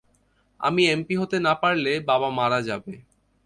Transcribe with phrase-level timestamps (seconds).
[0.59, 2.93] আমি এমপি হতে না পারলে, বাবা মারা যাবে।